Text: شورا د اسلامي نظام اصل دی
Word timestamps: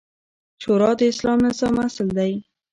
شورا 0.61 0.91
د 0.99 1.01
اسلامي 1.11 1.41
نظام 1.47 1.75
اصل 1.87 2.07
دی 2.17 2.33